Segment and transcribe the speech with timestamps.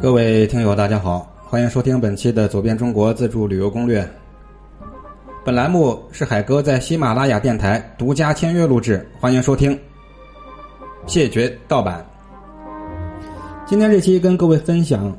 [0.00, 4.02] 各位听友，大家好，欢迎收听本期的《走遍中国自助旅游攻略》。
[5.44, 9.78] 本栏目是海哥在喜马拉雅电台独家签约录制，欢迎收听。
[11.06, 12.04] 谢绝盗版。
[13.64, 15.16] 今天这期跟各位分享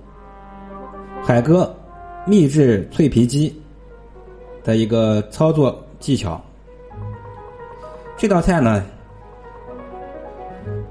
[1.23, 1.75] 海哥
[2.27, 3.59] 秘制脆皮鸡
[4.63, 6.39] 的一个操作技巧。
[8.17, 8.83] 这道菜呢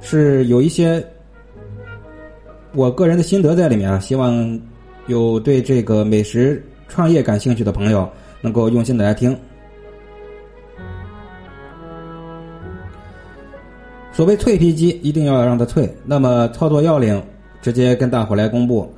[0.00, 1.06] 是有一些。
[2.74, 4.60] 我个人的心得在里面啊，希望
[5.06, 8.08] 有对这个美食创业感兴趣的朋友
[8.40, 9.36] 能够用心的来听。
[14.10, 15.88] 所谓脆皮鸡，一定要让它脆。
[16.04, 17.22] 那么操作要领，
[17.62, 18.92] 直接跟大伙来公布。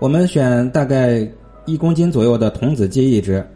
[0.00, 1.24] 我们选大概
[1.66, 3.46] 一公斤左右的童子鸡一只，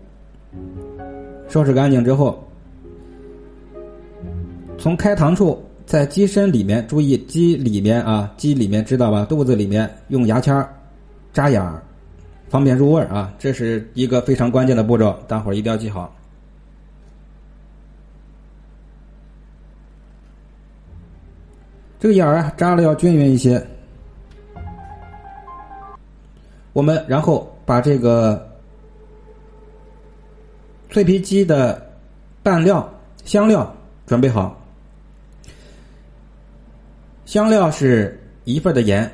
[1.48, 2.42] 收拾干净之后，
[4.78, 5.60] 从开膛处。
[5.88, 9.24] 在鸡身里面，注意鸡里面啊，鸡里面知道吧？
[9.24, 10.54] 肚子里面用牙签
[11.32, 11.82] 扎眼儿，
[12.50, 13.32] 方便入味儿啊。
[13.38, 16.14] 这是一个非常关键的步骤，大伙儿一定要记好。
[21.98, 23.66] 这个眼儿啊，扎的要均匀一些。
[26.74, 28.46] 我们然后把这个
[30.90, 31.90] 脆皮鸡的
[32.42, 32.86] 拌料、
[33.24, 33.74] 香料
[34.06, 34.54] 准备好。
[37.28, 39.06] 香料是一份的盐，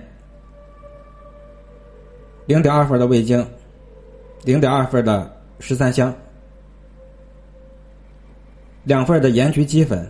[2.46, 3.44] 零点二份的味精，
[4.44, 6.14] 零点二份的十三香，
[8.84, 10.08] 两份的盐焗鸡粉，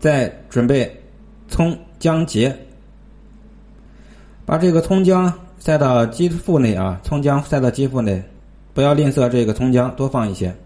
[0.00, 0.90] 再准备
[1.48, 2.56] 葱姜节，
[4.46, 8.22] 把这个葱姜塞到鸡腹内啊，葱姜塞到鸡腹内，
[8.72, 10.56] 不要吝啬这个葱姜，多放一些。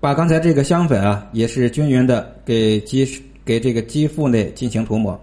[0.00, 3.06] 把刚才这个香粉啊，也是均匀的给鸡
[3.44, 5.20] 给这个鸡腹内进行涂抹。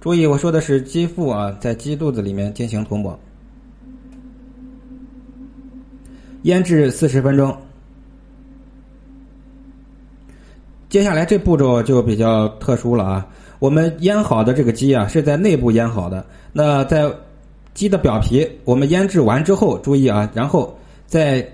[0.00, 3.18] 注意，我说的是鸡腹啊，在鸡肚子里面进行涂抹。
[6.42, 7.56] 腌制四十分钟。
[10.88, 13.26] 接下来这步骤就比较特殊了啊。
[13.58, 16.24] 我们腌好的这个鸡啊，是在内部腌好的。
[16.52, 17.10] 那在
[17.74, 20.76] 鸡的表皮，我们腌制完之后，注意啊，然后
[21.06, 21.46] 再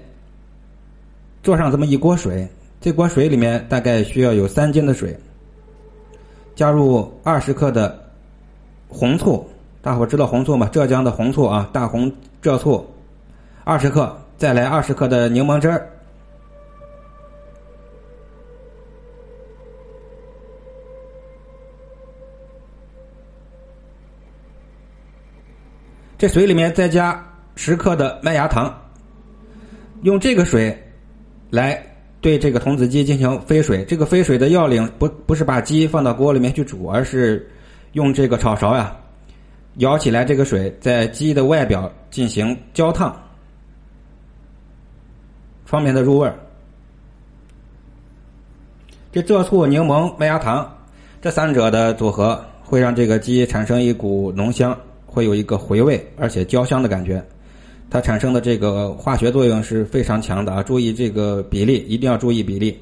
[1.43, 2.47] 做上这么一锅水。
[2.81, 5.19] 这锅水里面大概需要有三斤的水，
[6.55, 7.99] 加入二十克的
[8.89, 9.47] 红醋，
[9.81, 10.69] 大伙知道红醋吗？
[10.71, 12.87] 浙江的红醋啊，大红浙醋，
[13.65, 15.89] 二十克，再来二十克的柠檬汁儿。
[26.17, 27.23] 这水里面再加
[27.57, 28.73] 十克的麦芽糖，
[30.03, 30.77] 用这个水
[31.51, 31.81] 来
[32.21, 33.85] 对这个童子鸡进行飞水。
[33.85, 37.51] 这个飞水的要领不不是把鸡放到锅里面去煮，而是
[37.93, 38.97] 用这个炒勺呀
[39.75, 43.15] 舀起来这个水，在鸡的外表进行浇烫，
[45.65, 46.39] 方便的入味儿。
[49.11, 50.73] 这浙醋、柠檬、麦芽糖
[51.21, 54.77] 这三者的组合，会让这个鸡产生一股浓香。
[55.15, 57.25] 会有一个回味而且焦香的感觉，
[57.89, 60.61] 它产生的这个化学作用是非常强的啊！
[60.61, 62.77] 注意这个比例，一定要注意比例。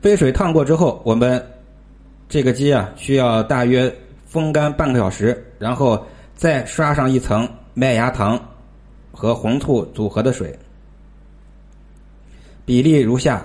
[0.00, 1.44] 沸水烫过之后，我们
[2.28, 3.92] 这个鸡啊需要大约
[4.24, 6.00] 风干半个小时，然后
[6.36, 8.40] 再刷上一层麦芽糖
[9.10, 10.56] 和红醋组合的水，
[12.64, 13.44] 比例如下：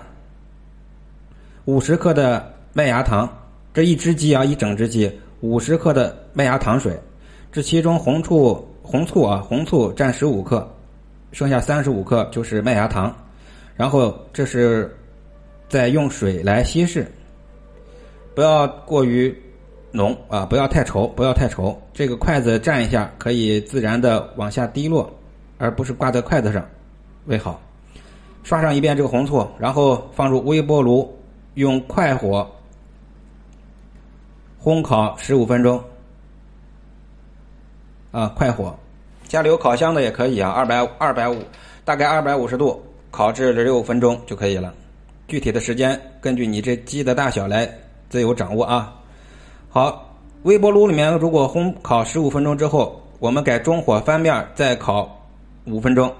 [1.65, 3.27] 五十克的麦芽糖，
[3.73, 6.95] 这一只鸡啊一整只鸡，五十克的麦芽糖水。
[7.53, 10.67] 这其中红醋红醋啊，红醋占十五克，
[11.31, 13.15] 剩下三十五克就是麦芽糖，
[13.75, 14.91] 然后这是
[15.69, 17.05] 再用水来稀释，
[18.33, 19.31] 不要过于
[19.91, 21.75] 浓啊，不要太稠，不要太稠。
[21.93, 25.07] 这个筷子蘸一下，可以自然的往下滴落，
[25.59, 26.67] 而不是挂在筷子上
[27.25, 27.61] 为好。
[28.41, 31.15] 刷上一遍这个红醋，然后放入微波炉，
[31.53, 32.49] 用快火
[34.59, 35.79] 烘烤十五分钟。
[38.13, 38.77] 啊，快火，
[39.27, 41.41] 家里有烤箱的也可以啊，二百二百五，
[41.83, 42.79] 大概二百五十度
[43.09, 44.71] 烤制六分钟就可以了。
[45.27, 47.67] 具体的时间根据你这鸡的大小来
[48.11, 48.93] 自由掌握啊。
[49.67, 55.27] 好，微波炉里面如果烘烤十五分钟之后，我们改中火翻面再烤
[55.65, 56.13] 五分钟。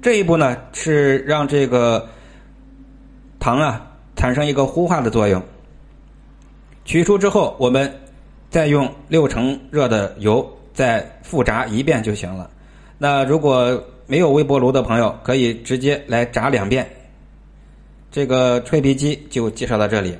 [0.00, 2.08] 这一步呢是让这个
[3.38, 5.42] 糖啊产生一个糊化的作用。
[6.88, 7.92] 取出之后，我们
[8.48, 12.50] 再用六成热的油再复炸一遍就行了。
[12.96, 16.88] 那如果没有微波炉的朋友，可以直接来炸两遍。
[18.10, 20.16] 这个吹皮机就介绍到这里。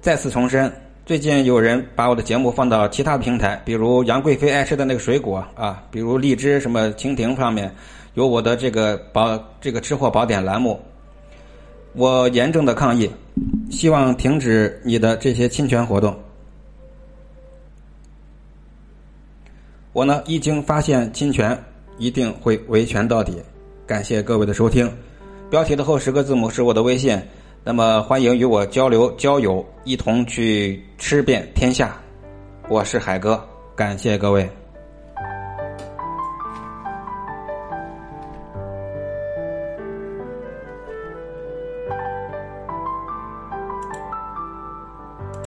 [0.00, 0.72] 再次重申，
[1.06, 7.72] 最近有人把我的节目放到其他平台，比如杨贵妃爱吃的那个水果啊，比如荔枝、什么蜻蜓上面
[8.14, 10.80] 有我的这个宝这个吃货宝典栏目。
[11.92, 13.08] 我严正的抗议，
[13.72, 16.14] 希望停止你的这些侵权活动。
[19.94, 21.58] 我呢，一经发现侵权，
[21.96, 23.42] 一定会维权到底。
[23.86, 24.90] 感谢各位的收听。
[25.50, 27.20] 标题的后十个字母是我的微信，
[27.64, 31.98] 那么欢迎与我交流交友，一同去吃遍天下。
[32.68, 33.42] 我是海哥，
[33.74, 34.48] 感谢各位。